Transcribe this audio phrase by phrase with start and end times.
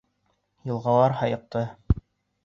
[0.69, 1.61] Йылғалар һайыҡты.